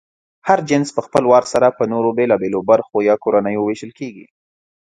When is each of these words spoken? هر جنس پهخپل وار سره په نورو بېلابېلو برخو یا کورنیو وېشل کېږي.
هر 0.47 0.59
جنس 0.69 0.87
پهخپل 0.95 1.23
وار 1.27 1.43
سره 1.53 1.67
په 1.77 1.83
نورو 1.91 2.09
بېلابېلو 2.17 2.59
برخو 2.71 2.95
یا 3.09 3.15
کورنیو 3.23 3.61
وېشل 3.65 3.91
کېږي. 3.99 4.25